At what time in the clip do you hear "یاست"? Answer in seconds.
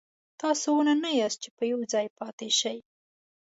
1.19-1.39